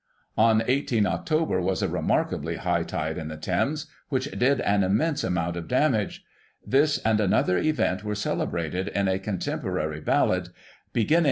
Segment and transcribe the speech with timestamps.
[0.35, 1.61] On 18 Oct.
[1.61, 6.25] was a remarkably high tide in the Thames, which did an immense amount of damage.
[6.65, 11.19] This, and another event were celebrated in a contemporary ballad, beginning:* A famous Rope dancer.